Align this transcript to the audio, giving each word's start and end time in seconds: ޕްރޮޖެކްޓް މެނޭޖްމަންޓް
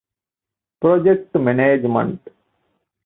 ޕްރޮޖެކްޓް 0.79 1.35
މެނޭޖްމަންޓް 1.45 2.23